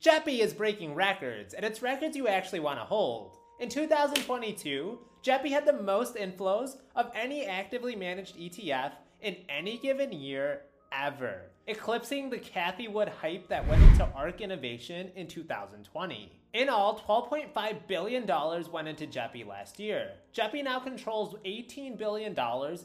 JEPI 0.00 0.38
is 0.38 0.54
breaking 0.54 0.94
records, 0.94 1.54
and 1.54 1.64
it's 1.64 1.82
records 1.82 2.16
you 2.16 2.28
actually 2.28 2.60
want 2.60 2.78
to 2.78 2.84
hold. 2.84 3.36
In 3.58 3.68
2022, 3.68 4.96
JEPI 5.24 5.50
had 5.50 5.66
the 5.66 5.72
most 5.72 6.14
inflows 6.14 6.76
of 6.94 7.10
any 7.16 7.44
actively 7.44 7.96
managed 7.96 8.36
ETF 8.36 8.92
in 9.22 9.34
any 9.48 9.76
given 9.78 10.12
year 10.12 10.62
ever, 10.92 11.50
eclipsing 11.66 12.30
the 12.30 12.38
Cathie 12.38 12.86
Wood 12.86 13.08
hype 13.08 13.48
that 13.48 13.66
went 13.66 13.82
into 13.82 14.08
ARK 14.14 14.40
Innovation 14.40 15.10
in 15.16 15.26
2020. 15.26 16.30
In 16.52 16.68
all, 16.68 17.00
$12.5 17.00 17.86
billion 17.88 18.24
went 18.70 18.86
into 18.86 19.08
JEPI 19.08 19.48
last 19.48 19.80
year. 19.80 20.12
JEPI 20.32 20.62
now 20.62 20.78
controls 20.78 21.34
$18 21.44 21.98
billion 21.98 22.36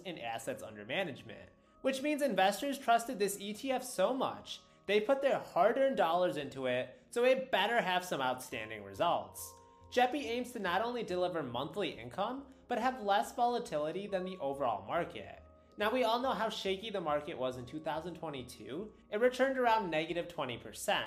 in 0.06 0.18
assets 0.18 0.64
under 0.64 0.84
management, 0.84 1.48
which 1.84 2.02
means 2.02 2.24
investors 2.24 2.80
trusted 2.80 3.20
this 3.20 3.38
ETF 3.38 3.84
so 3.84 4.16
much, 4.16 4.62
they 4.86 5.00
put 5.00 5.22
their 5.22 5.40
hard 5.40 5.78
earned 5.78 5.98
dollars 5.98 6.38
into 6.38 6.66
it, 6.66 6.94
so 7.14 7.26
it 7.26 7.52
better 7.52 7.80
have 7.80 8.04
some 8.04 8.22
outstanding 8.22 8.84
results. 8.84 9.54
JEPI 9.94 10.26
aims 10.26 10.52
to 10.52 10.60
not 10.60 10.82
only 10.82 11.04
deliver 11.04 11.44
monthly 11.44 11.90
income, 11.90 12.42
but 12.68 12.80
have 12.80 13.04
less 13.04 13.36
volatility 13.36 14.08
than 14.08 14.26
the 14.26 14.38
overall 14.42 14.84
market. 14.88 15.44
Now, 15.78 15.92
we 15.92 16.06
all 16.06 16.20
know 16.20 16.32
how 16.32 16.50
shaky 16.50 16.90
the 16.90 17.00
market 17.00 17.38
was 17.38 17.58
in 17.58 17.66
2022. 17.66 18.88
It 19.12 19.22
returned 19.22 19.60
around 19.60 19.92
negative 19.92 20.28
20%, 20.28 21.04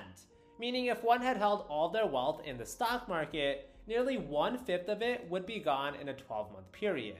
meaning 0.57 0.85
if 0.85 1.03
one 1.03 1.21
had 1.21 1.35
held 1.35 1.65
all 1.67 1.89
their 1.89 2.07
wealth 2.07 2.41
in 2.45 2.57
the 2.57 2.65
stock 2.65 3.09
market, 3.09 3.69
nearly 3.85 4.17
one 4.17 4.57
fifth 4.57 4.87
of 4.87 5.01
it 5.01 5.29
would 5.29 5.45
be 5.45 5.59
gone 5.59 5.95
in 5.95 6.07
a 6.07 6.13
12 6.13 6.53
month 6.53 6.71
period. 6.71 7.17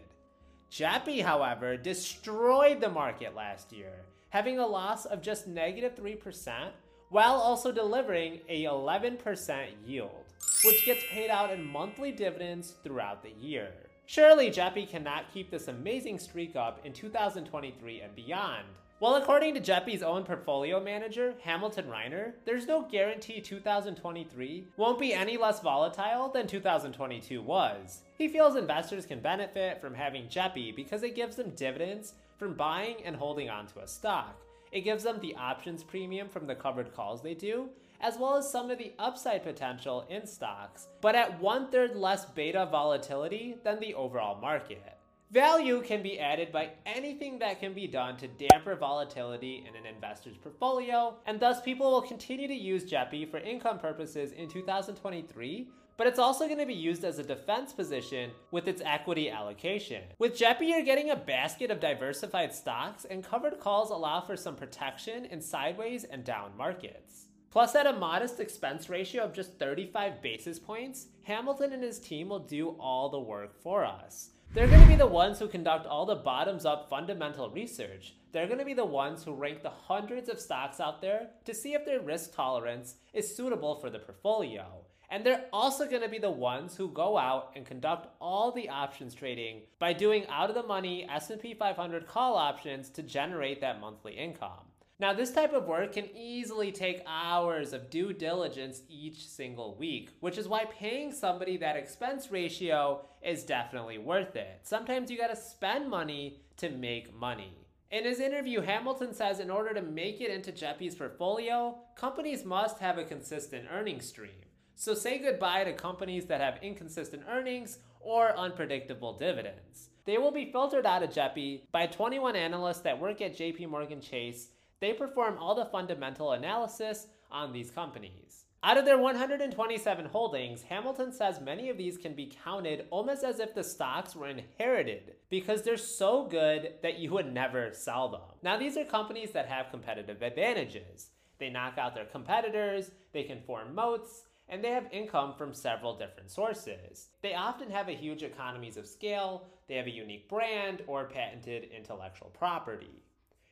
JEPI, 0.72 1.24
however, 1.24 1.76
destroyed 1.76 2.80
the 2.80 2.90
market 2.90 3.36
last 3.36 3.74
year, 3.74 4.06
having 4.30 4.60
a 4.60 4.66
loss 4.66 5.06
of 5.06 5.22
just 5.22 5.46
negative 5.46 5.94
3%, 5.94 6.70
while 7.10 7.36
also 7.36 7.72
delivering 7.72 8.42
a 8.50 8.64
11% 8.64 9.68
yield, 9.86 10.26
which 10.66 10.86
gets 10.86 11.04
paid 11.10 11.30
out 11.30 11.52
in 11.52 11.66
monthly 11.66 12.12
dividends 12.12 12.76
throughout 12.84 13.24
the 13.24 13.32
year. 13.32 13.72
Surely 14.06 14.50
JEPI 14.50 14.90
cannot 14.90 15.32
keep 15.34 15.52
this 15.52 15.68
amazing 15.68 16.18
streak 16.18 16.56
up 16.56 16.86
in 16.86 16.94
2023 16.94 18.02
and 18.02 18.16
beyond. 18.16 18.66
Well, 19.00 19.18
according 19.18 19.54
to 19.54 19.62
JEPI's 19.62 20.02
own 20.02 20.24
portfolio 20.24 20.84
manager, 20.84 21.36
Hamilton 21.44 21.86
Reiner, 21.86 22.32
there's 22.46 22.66
no 22.66 22.82
guarantee 22.82 23.42
2023 23.42 24.70
won't 24.76 25.00
be 25.00 25.14
any 25.14 25.38
less 25.38 25.60
volatile 25.60 26.30
than 26.30 26.48
2022 26.48 27.42
was. 27.42 28.02
He 28.18 28.28
feels 28.28 28.56
investors 28.56 29.06
can 29.06 29.20
benefit 29.20 29.80
from 29.80 29.94
having 29.94 30.28
JEPI 30.30 30.76
because 30.76 31.04
it 31.04 31.16
gives 31.16 31.36
them 31.36 31.52
dividends 31.52 32.14
from 32.40 32.56
buying 32.56 32.96
and 33.06 33.16
holding 33.16 33.52
onto 33.52 33.80
a 33.80 33.88
stock. 33.88 34.42
It 34.72 34.82
gives 34.82 35.04
them 35.04 35.20
the 35.20 35.36
options 35.36 35.84
premium 35.84 36.28
from 36.30 36.48
the 36.48 36.56
covered 36.56 36.94
calls 36.94 37.22
they 37.22 37.34
do, 37.34 37.70
as 38.02 38.18
well 38.18 38.36
as 38.36 38.52
some 38.52 38.70
of 38.70 38.78
the 38.78 38.94
upside 39.00 39.44
potential 39.44 40.06
in 40.10 40.28
stocks, 40.28 40.88
but 41.02 41.16
at 41.16 41.40
one 41.40 41.72
third 41.72 41.96
less 41.96 42.26
beta 42.26 42.68
volatility 42.70 43.56
than 43.64 43.80
the 43.80 43.94
overall 43.94 44.40
market. 44.40 44.97
Value 45.32 45.82
can 45.82 46.02
be 46.02 46.20
added 46.20 46.54
by 46.54 46.70
anything 46.86 47.38
that 47.40 47.60
can 47.60 47.74
be 47.74 47.86
done 47.86 48.16
to 48.16 48.30
damper 48.30 48.76
volatility 48.76 49.66
in 49.68 49.76
an 49.76 49.86
investor's 49.86 50.38
portfolio, 50.38 51.18
and 51.26 51.38
thus 51.38 51.60
people 51.62 51.92
will 51.92 52.02
continue 52.02 52.48
to 52.48 52.54
use 52.54 52.90
JEPI 52.90 53.30
for 53.30 53.38
income 53.40 53.78
purposes 53.78 54.32
in 54.32 54.48
2023 54.48 55.68
but 55.98 56.06
it's 56.06 56.20
also 56.20 56.46
going 56.46 56.60
to 56.60 56.66
be 56.68 56.76
used 56.76 57.04
as 57.04 57.18
a 57.18 57.24
defense 57.24 57.74
position 57.74 58.30
with 58.52 58.68
its 58.68 58.84
equity 58.86 59.32
allocation. 59.32 60.04
With 60.20 60.38
JEPI, 60.38 60.70
you're 60.70 60.84
getting 60.84 61.10
a 61.10 61.16
basket 61.16 61.72
of 61.72 61.80
diversified 61.80 62.54
stocks, 62.54 63.06
and 63.06 63.24
covered 63.24 63.60
calls 63.60 63.90
allow 63.90 64.22
for 64.22 64.38
some 64.38 64.56
protection 64.56 65.26
in 65.26 65.42
sideways 65.42 66.04
and 66.04 66.24
down 66.24 66.56
markets. 66.56 67.26
Plus, 67.50 67.74
at 67.74 67.88
a 67.88 67.94
modest 67.94 68.40
expense 68.40 68.90
ratio 68.90 69.24
of 69.24 69.34
just 69.34 69.58
35 69.58 70.22
basis 70.22 70.60
points, 70.60 71.08
Hamilton 71.24 71.74
and 71.74 71.82
his 71.82 72.00
team 72.00 72.30
will 72.30 72.46
do 72.46 72.76
all 72.80 73.10
the 73.10 73.20
work 73.20 73.60
for 73.60 73.84
us. 73.84 74.30
They're 74.54 74.68
going 74.68 74.82
to 74.82 74.88
be 74.88 74.96
the 74.96 75.06
ones 75.06 75.38
who 75.38 75.48
conduct 75.48 75.86
all 75.86 76.06
the 76.06 76.16
bottoms 76.16 76.66
up 76.66 76.90
fundamental 76.90 77.50
research. 77.52 78.16
They're 78.32 78.48
going 78.48 78.60
to 78.60 78.66
be 78.66 78.74
the 78.74 78.86
ones 78.86 79.24
who 79.24 79.36
rank 79.36 79.62
the 79.62 79.70
hundreds 79.70 80.30
of 80.30 80.40
stocks 80.40 80.80
out 80.80 81.02
there 81.02 81.30
to 81.46 81.54
see 81.54 81.74
if 81.74 81.86
their 81.86 82.00
risk 82.00 82.34
tolerance 82.34 82.96
is 83.14 83.36
suitable 83.36 83.76
for 83.76 83.90
the 83.90 84.00
portfolio. 84.00 84.86
And 85.10 85.26
they're 85.26 85.46
also 85.54 85.88
going 85.88 86.02
to 86.02 86.10
be 86.10 86.18
the 86.18 86.32
ones 86.32 86.76
who 86.76 86.90
go 86.90 87.18
out 87.18 87.52
and 87.56 87.66
conduct 87.66 88.08
all 88.20 88.52
the 88.52 88.70
options 88.70 89.14
trading 89.14 89.62
by 89.80 89.94
doing 89.94 90.26
out 90.28 90.50
of 90.50 90.56
the 90.56 90.64
money 90.64 91.08
S&P 91.10 91.54
500 91.54 92.08
call 92.08 92.36
options 92.36 92.90
to 92.92 93.04
generate 93.04 93.62
that 93.62 93.80
monthly 93.80 94.14
income. 94.14 94.66
Now, 95.00 95.14
this 95.14 95.32
type 95.32 95.54
of 95.54 95.68
work 95.68 95.94
can 95.94 96.10
easily 96.16 96.72
take 96.72 97.04
hours 97.06 97.72
of 97.72 97.92
due 97.92 98.14
diligence 98.14 98.82
each 98.90 99.28
single 99.28 99.76
week, 99.76 100.10
which 100.22 100.40
is 100.40 100.48
why 100.48 100.66
paying 100.66 101.12
somebody 101.12 101.56
that 101.58 101.76
expense 101.76 102.32
ratio 102.32 103.06
is 103.22 103.44
definitely 103.44 104.00
worth 104.00 104.36
it. 104.36 104.62
Sometimes 104.64 105.12
you 105.12 105.18
gotta 105.18 105.36
spend 105.36 105.88
money 105.88 106.42
to 106.58 106.70
make 106.70 107.14
money. 107.14 107.54
In 107.92 108.06
his 108.06 108.20
interview, 108.20 108.60
Hamilton 108.62 109.14
says 109.14 109.40
in 109.40 109.52
order 109.52 109.72
to 109.76 109.84
make 109.84 110.20
it 110.20 110.32
into 110.32 110.52
JEPI's 110.52 110.96
portfolio, 110.96 111.78
companies 111.96 112.44
must 112.44 112.80
have 112.80 112.98
a 112.98 113.04
consistent 113.04 113.68
earning 113.72 114.02
stream. 114.02 114.42
So 114.76 114.96
say 114.96 115.20
goodbye 115.20 115.64
to 115.66 115.74
companies 115.74 116.26
that 116.26 116.42
have 116.42 116.58
inconsistent 116.64 117.22
earnings 117.30 117.78
or 118.02 118.36
unpredictable 118.36 119.14
dividends. 119.14 119.90
They 120.06 120.18
will 120.18 120.32
be 120.32 120.52
filtered 120.52 120.88
out 120.88 121.04
of 121.04 121.12
JEPI 121.12 121.64
by 121.72 121.86
21 121.86 122.36
analysts 122.36 122.82
that 122.82 123.00
work 123.00 123.22
at 123.22 123.38
JP 123.38 123.70
Morgan 123.70 124.02
Chase 124.02 124.50
they 124.80 124.94
perform 124.94 125.38
all 125.38 125.56
the 125.56 125.66
fundamental 125.66 126.32
analysis 126.32 127.08
on 127.32 127.52
these 127.52 127.72
companies. 127.72 128.46
Out 128.64 128.78
of 128.78 128.86
their 128.86 128.98
127 128.98 130.06
holdings, 130.08 130.64
Hamilton 130.64 131.14
says 131.14 131.40
many 131.40 131.70
of 131.70 131.78
these 131.78 131.98
can 131.98 132.14
be 132.14 132.34
counted 132.44 132.86
almost 132.90 133.24
as 133.24 133.40
if 133.40 133.54
the 133.54 133.64
stocks 133.64 134.16
were 134.16 134.28
inherited 134.28 135.14
because 135.30 135.62
they're 135.62 135.78
so 135.78 136.26
good 136.26 136.74
that 136.82 136.98
you 136.98 137.12
would 137.12 137.32
never 137.32 137.72
sell 137.72 138.10
them. 138.10 138.22
Now, 138.42 138.58
these 138.58 138.76
are 138.76 138.84
companies 138.84 139.32
that 139.32 139.48
have 139.48 139.70
competitive 139.70 140.22
advantages. 140.22 141.10
They 141.38 141.50
knock 141.52 141.78
out 141.78 141.94
their 141.94 142.06
competitors, 142.06 142.90
they 143.14 143.24
can 143.24 143.42
form 143.42 143.76
moats, 143.76 144.24
and 144.50 144.64
they 144.64 144.72
have 144.72 144.92
income 144.92 145.36
from 145.38 145.54
several 145.54 145.96
different 145.96 146.32
sources. 146.32 147.10
They 147.22 147.36
often 147.36 147.70
have 147.70 147.90
a 147.90 147.94
huge 147.94 148.24
economies 148.24 148.78
of 148.78 148.88
scale, 148.88 149.46
they 149.68 149.76
have 149.76 149.88
a 149.88 149.92
unique 149.92 150.30
brand 150.30 150.82
or 150.88 151.06
patented 151.06 151.70
intellectual 151.76 152.30
property. 152.30 153.04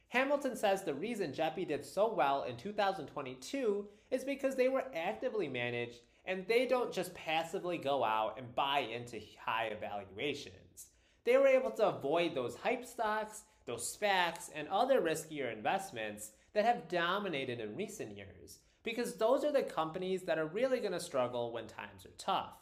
Hamilton 0.09 0.55
says 0.55 0.83
the 0.83 0.93
reason 0.93 1.33
JEPI 1.33 1.67
did 1.67 1.85
so 1.85 2.13
well 2.13 2.43
in 2.43 2.57
2022 2.57 3.87
is 4.11 4.23
because 4.23 4.55
they 4.55 4.69
were 4.69 4.85
actively 4.93 5.47
managed 5.47 6.01
and 6.25 6.45
they 6.47 6.65
don't 6.65 6.93
just 6.93 7.13
passively 7.13 7.77
go 7.77 8.03
out 8.03 8.37
and 8.37 8.55
buy 8.55 8.79
into 8.79 9.19
high 9.43 9.65
evaluations. 9.67 10.87
They 11.23 11.37
were 11.37 11.47
able 11.47 11.71
to 11.71 11.87
avoid 11.87 12.35
those 12.35 12.55
hype 12.55 12.85
stocks, 12.85 13.43
those 13.65 13.97
SPACs, 13.97 14.49
and 14.53 14.67
other 14.67 15.01
riskier 15.01 15.51
investments 15.51 16.31
that 16.53 16.65
have 16.65 16.87
dominated 16.87 17.59
in 17.59 17.75
recent 17.75 18.15
years, 18.15 18.59
because 18.83 19.15
those 19.15 19.43
are 19.43 19.51
the 19.51 19.63
companies 19.63 20.23
that 20.23 20.37
are 20.37 20.45
really 20.45 20.79
going 20.79 20.93
to 20.93 20.99
struggle 20.99 21.51
when 21.51 21.67
times 21.67 22.05
are 22.05 22.13
tough. 22.17 22.53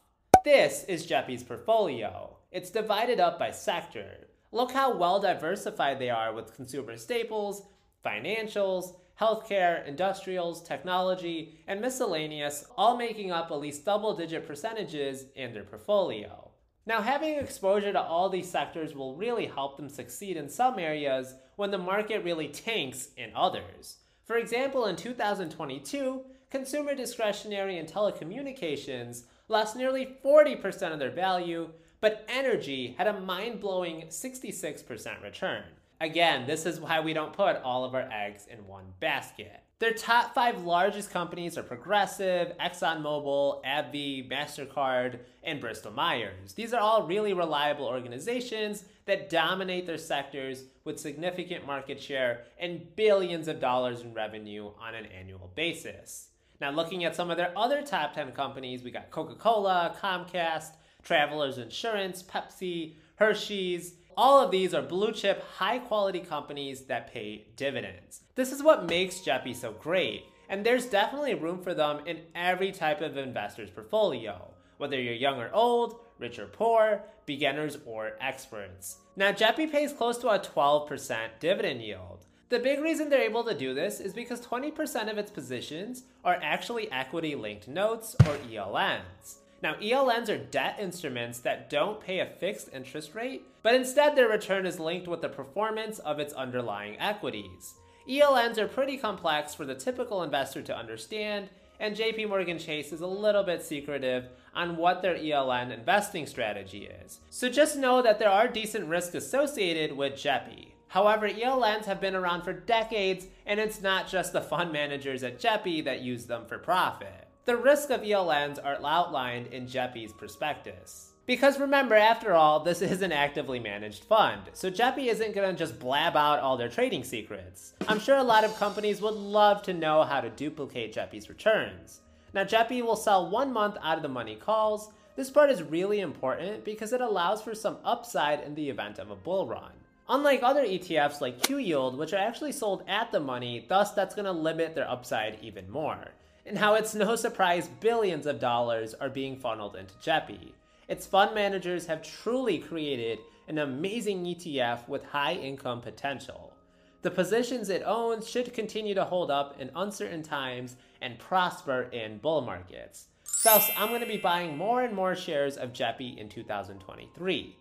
This 0.43 0.83
is 0.85 1.07
JEPI's 1.07 1.43
portfolio. 1.43 2.37
It's 2.51 2.69
divided 2.69 3.19
up 3.19 3.37
by 3.37 3.51
sector. 3.51 4.27
Look 4.53 4.71
how 4.71 4.95
well 4.95 5.19
diversified 5.19 5.97
they 5.97 6.11
are 6.11 6.31
with 6.31 6.55
consumer 6.55 6.95
staples, 6.95 7.63
financials, 8.05 8.93
healthcare, 9.19 9.83
industrials, 9.87 10.61
technology, 10.61 11.57
and 11.67 11.81
miscellaneous, 11.81 12.63
all 12.77 12.95
making 12.95 13.31
up 13.31 13.49
at 13.49 13.59
least 13.59 13.83
double 13.83 14.15
digit 14.15 14.45
percentages 14.45 15.25
in 15.35 15.55
their 15.55 15.63
portfolio. 15.63 16.51
Now, 16.85 17.01
having 17.01 17.33
exposure 17.39 17.91
to 17.93 18.01
all 18.01 18.29
these 18.29 18.47
sectors 18.47 18.93
will 18.93 19.15
really 19.15 19.47
help 19.47 19.75
them 19.75 19.89
succeed 19.89 20.37
in 20.37 20.47
some 20.47 20.77
areas 20.77 21.33
when 21.55 21.71
the 21.71 21.79
market 21.79 22.23
really 22.23 22.49
tanks 22.49 23.09
in 23.17 23.31
others. 23.35 23.97
For 24.23 24.37
example, 24.37 24.85
in 24.85 24.95
2022, 24.95 26.21
consumer 26.51 26.93
discretionary 26.93 27.79
and 27.79 27.91
telecommunications 27.91 29.23
lost 29.47 29.75
nearly 29.75 30.15
40% 30.23 30.93
of 30.93 30.99
their 30.99 31.09
value 31.09 31.69
but 32.03 32.25
energy 32.27 32.95
had 32.97 33.07
a 33.07 33.21
mind 33.21 33.61
blowing 33.61 34.01
66% 34.09 35.23
return. 35.23 35.63
Again, 36.01 36.45
this 36.45 36.65
is 36.65 36.81
why 36.81 36.99
we 36.99 37.13
don't 37.13 37.31
put 37.31 37.61
all 37.63 37.85
of 37.85 37.95
our 37.95 38.09
eggs 38.11 38.45
in 38.51 38.67
one 38.67 38.83
basket. 38.99 39.61
Their 39.79 39.93
top 39.93 40.35
five 40.35 40.63
largest 40.63 41.11
companies 41.11 41.57
are 41.57 41.63
Progressive, 41.63 42.57
ExxonMobil, 42.57 43.63
AbbVie, 43.63 44.29
MasterCard, 44.29 45.19
and 45.43 45.61
Bristol 45.61 45.93
Myers. 45.93 46.51
These 46.51 46.73
are 46.73 46.81
all 46.81 47.07
really 47.07 47.31
reliable 47.31 47.85
organizations 47.85 48.83
that 49.05 49.29
dominate 49.29 49.85
their 49.87 49.97
sectors 49.97 50.65
with 50.83 50.99
significant 50.99 51.65
market 51.65 52.01
share 52.01 52.41
and 52.59 52.93
billions 52.97 53.47
of 53.47 53.61
dollars 53.61 54.01
in 54.01 54.13
revenue 54.13 54.71
on 54.77 54.93
an 54.93 55.05
annual 55.05 55.53
basis. 55.55 56.27
Now, 56.59 56.71
looking 56.71 57.05
at 57.05 57.15
some 57.15 57.31
of 57.31 57.37
their 57.37 57.57
other 57.57 57.81
top 57.81 58.13
10 58.13 58.33
companies, 58.33 58.83
we 58.83 58.91
got 58.91 59.09
Coca 59.09 59.35
Cola, 59.35 59.95
Comcast, 60.01 60.71
Travelers 61.03 61.57
Insurance, 61.57 62.23
Pepsi, 62.23 62.93
Hershey's. 63.15 63.95
All 64.15 64.39
of 64.39 64.51
these 64.51 64.73
are 64.73 64.81
blue 64.81 65.11
chip, 65.11 65.43
high 65.57 65.79
quality 65.79 66.19
companies 66.19 66.81
that 66.81 67.11
pay 67.11 67.45
dividends. 67.55 68.21
This 68.35 68.51
is 68.51 68.63
what 68.63 68.87
makes 68.87 69.19
JEPI 69.21 69.55
so 69.55 69.71
great. 69.73 70.25
And 70.49 70.65
there's 70.65 70.85
definitely 70.85 71.33
room 71.35 71.61
for 71.61 71.73
them 71.73 72.01
in 72.05 72.21
every 72.35 72.71
type 72.71 73.01
of 73.01 73.17
investor's 73.17 73.69
portfolio, 73.69 74.49
whether 74.77 74.99
you're 74.99 75.13
young 75.13 75.39
or 75.39 75.49
old, 75.53 75.99
rich 76.19 76.37
or 76.37 76.45
poor, 76.45 77.03
beginners 77.25 77.77
or 77.85 78.13
experts. 78.21 78.97
Now, 79.15 79.31
JEPI 79.31 79.71
pays 79.71 79.93
close 79.93 80.17
to 80.19 80.29
a 80.29 80.39
12% 80.39 81.39
dividend 81.39 81.81
yield. 81.81 82.25
The 82.49 82.59
big 82.59 82.81
reason 82.81 83.09
they're 83.09 83.21
able 83.21 83.43
to 83.45 83.57
do 83.57 83.73
this 83.73 83.99
is 83.99 84.13
because 84.13 84.41
20% 84.41 85.09
of 85.09 85.17
its 85.17 85.31
positions 85.31 86.03
are 86.23 86.39
actually 86.43 86.91
equity 86.91 87.33
linked 87.33 87.67
notes 87.67 88.15
or 88.27 88.37
ELNs. 88.47 89.37
Now, 89.63 89.75
ELNs 89.75 90.27
are 90.27 90.37
debt 90.37 90.75
instruments 90.77 91.39
that 91.39 91.69
don't 91.69 92.01
pay 92.01 92.19
a 92.19 92.25
fixed 92.25 92.67
interest 92.73 93.15
rate, 93.15 93.47
but 93.61 93.73
instead 93.73 94.13
their 94.13 94.27
return 94.27 94.65
is 94.65 94.77
linked 94.77 95.07
with 95.07 95.21
the 95.21 95.29
performance 95.29 95.99
of 95.99 96.19
its 96.19 96.33
underlying 96.33 96.99
equities. 96.99 97.75
ELNs 98.05 98.57
are 98.57 98.67
pretty 98.67 98.97
complex 98.97 99.55
for 99.55 99.63
the 99.63 99.73
typical 99.73 100.21
investor 100.21 100.61
to 100.63 100.77
understand, 100.77 101.47
and 101.79 101.95
JP 101.95 102.27
Morgan 102.27 102.59
Chase 102.59 102.91
is 102.91 102.99
a 102.99 103.07
little 103.07 103.43
bit 103.43 103.63
secretive 103.63 104.25
on 104.53 104.75
what 104.75 105.01
their 105.01 105.15
ELN 105.15 105.71
investing 105.71 106.25
strategy 106.25 106.89
is. 107.05 107.19
So 107.29 107.47
just 107.47 107.77
know 107.77 108.01
that 108.01 108.19
there 108.19 108.29
are 108.29 108.49
decent 108.49 108.89
risks 108.89 109.15
associated 109.15 109.95
with 109.95 110.15
JEPI. 110.15 110.73
However, 110.89 111.29
ELNs 111.29 111.85
have 111.85 112.01
been 112.01 112.15
around 112.15 112.41
for 112.41 112.51
decades, 112.51 113.27
and 113.45 113.61
it's 113.61 113.81
not 113.81 114.09
just 114.09 114.33
the 114.33 114.41
fund 114.41 114.73
managers 114.73 115.23
at 115.23 115.39
JEPI 115.39 115.85
that 115.85 116.01
use 116.01 116.25
them 116.25 116.45
for 116.47 116.57
profit. 116.57 117.22
The 117.45 117.57
risks 117.57 117.91
of 117.91 118.03
ELNs 118.03 118.57
are 118.63 118.79
outlined 118.85 119.47
in 119.47 119.67
JEPI's 119.67 120.13
prospectus. 120.13 121.11
Because 121.25 121.59
remember, 121.59 121.93
after 121.93 122.33
all, 122.33 122.61
this 122.61 122.81
is 122.81 123.01
an 123.01 123.11
actively 123.11 123.59
managed 123.59 124.05
fund, 124.05 124.43
so 124.53 124.71
JEPI 124.71 125.07
isn't 125.07 125.35
gonna 125.35 125.51
just 125.51 125.77
blab 125.77 126.15
out 126.15 126.39
all 126.39 126.55
their 126.55 126.69
trading 126.69 127.03
secrets. 127.03 127.73
I'm 127.89 127.99
sure 127.99 128.15
a 128.15 128.23
lot 128.23 128.45
of 128.45 128.55
companies 128.55 129.01
would 129.01 129.15
love 129.15 129.61
to 129.63 129.73
know 129.73 130.03
how 130.03 130.21
to 130.21 130.29
duplicate 130.29 130.95
JEPI's 130.95 131.27
returns. 131.27 131.99
Now, 132.33 132.45
JEPI 132.45 132.81
will 132.81 132.95
sell 132.95 133.29
one 133.29 133.51
month 133.51 133.75
out 133.83 133.97
of 133.97 134.03
the 134.03 134.07
money 134.07 134.35
calls. 134.35 134.93
This 135.17 135.29
part 135.29 135.49
is 135.49 135.63
really 135.63 135.99
important 135.99 136.63
because 136.63 136.93
it 136.93 137.01
allows 137.01 137.41
for 137.41 137.53
some 137.53 137.75
upside 137.83 138.39
in 138.39 138.55
the 138.55 138.69
event 138.69 138.99
of 138.99 139.11
a 139.11 139.17
bull 139.17 139.47
run. 139.47 139.73
Unlike 140.07 140.43
other 140.43 140.63
ETFs 140.63 141.19
like 141.19 141.43
Q 141.43 141.57
Yield, 141.57 141.97
which 141.97 142.13
are 142.13 142.17
actually 142.17 142.53
sold 142.53 142.85
at 142.87 143.11
the 143.11 143.19
money, 143.19 143.65
thus 143.67 143.91
that's 143.91 144.15
gonna 144.15 144.31
limit 144.31 144.75
their 144.75 144.89
upside 144.89 145.39
even 145.41 145.69
more 145.69 146.13
and 146.45 146.57
how 146.57 146.75
it's 146.75 146.95
no 146.95 147.15
surprise 147.15 147.69
billions 147.79 148.25
of 148.25 148.39
dollars 148.39 148.93
are 148.93 149.09
being 149.09 149.37
funneled 149.37 149.75
into 149.75 149.93
JEPI. 149.95 150.51
Its 150.87 151.05
fund 151.05 151.33
managers 151.33 151.85
have 151.85 152.01
truly 152.01 152.59
created 152.59 153.19
an 153.47 153.57
amazing 153.57 154.23
ETF 154.25 154.87
with 154.87 155.03
high 155.03 155.33
income 155.33 155.81
potential. 155.81 156.53
The 157.01 157.11
positions 157.11 157.69
it 157.69 157.83
owns 157.85 158.29
should 158.29 158.53
continue 158.53 158.95
to 158.95 159.03
hold 159.03 159.29
up 159.29 159.59
in 159.59 159.69
uncertain 159.75 160.23
times 160.23 160.75
and 161.01 161.19
prosper 161.19 161.83
in 161.91 162.17
bull 162.17 162.41
markets. 162.41 163.07
Thus, 163.43 163.69
I'm 163.77 163.89
going 163.89 163.99
to 164.01 164.07
be 164.07 164.17
buying 164.17 164.57
more 164.57 164.83
and 164.83 164.95
more 164.95 165.15
shares 165.15 165.57
of 165.57 165.73
JEPI 165.73 166.17
in 166.17 166.29
2023. 166.29 167.57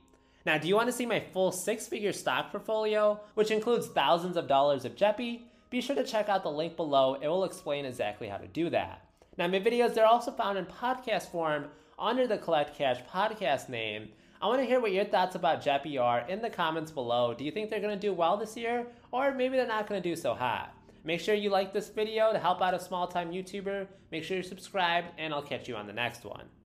Now, 0.46 0.58
do 0.58 0.68
you 0.68 0.76
want 0.76 0.88
to 0.88 0.92
see 0.92 1.06
my 1.06 1.20
full 1.32 1.50
six 1.50 1.86
figure 1.86 2.12
stock 2.12 2.50
portfolio, 2.50 3.20
which 3.34 3.50
includes 3.50 3.88
thousands 3.88 4.36
of 4.36 4.46
dollars 4.46 4.84
of 4.84 4.94
JEPI? 4.94 5.42
Be 5.72 5.80
sure 5.80 5.96
to 5.96 6.04
check 6.04 6.28
out 6.28 6.42
the 6.42 6.50
link 6.50 6.76
below. 6.76 7.14
It 7.14 7.26
will 7.26 7.44
explain 7.44 7.86
exactly 7.86 8.28
how 8.28 8.36
to 8.36 8.46
do 8.46 8.68
that. 8.70 9.06
Now, 9.38 9.48
my 9.48 9.58
videos, 9.58 9.94
they're 9.94 10.04
also 10.04 10.30
found 10.30 10.58
in 10.58 10.66
podcast 10.66 11.30
form 11.30 11.64
under 11.98 12.26
the 12.26 12.36
Collect 12.36 12.76
Cash 12.76 12.98
podcast 13.10 13.70
name. 13.70 14.10
I 14.42 14.48
want 14.48 14.60
to 14.60 14.66
hear 14.66 14.80
what 14.80 14.92
your 14.92 15.06
thoughts 15.06 15.34
about 15.34 15.64
JEPI 15.64 15.98
are 15.98 16.28
in 16.28 16.42
the 16.42 16.50
comments 16.50 16.90
below. 16.90 17.32
Do 17.32 17.42
you 17.42 17.50
think 17.50 17.70
they're 17.70 17.80
going 17.80 17.98
to 17.98 18.06
do 18.06 18.12
well 18.12 18.36
this 18.36 18.54
year? 18.54 18.86
Or 19.12 19.32
maybe 19.32 19.56
they're 19.56 19.66
not 19.66 19.86
going 19.86 20.02
to 20.02 20.06
do 20.06 20.14
so 20.14 20.34
hot? 20.34 20.74
Make 21.04 21.20
sure 21.20 21.34
you 21.34 21.48
like 21.48 21.72
this 21.72 21.88
video 21.88 22.34
to 22.34 22.38
help 22.38 22.60
out 22.60 22.74
a 22.74 22.78
small 22.78 23.06
time 23.06 23.32
YouTuber. 23.32 23.86
Make 24.10 24.24
sure 24.24 24.36
you're 24.36 24.44
subscribed, 24.44 25.08
and 25.16 25.32
I'll 25.32 25.40
catch 25.40 25.68
you 25.68 25.76
on 25.76 25.86
the 25.86 25.94
next 25.94 26.26
one. 26.26 26.44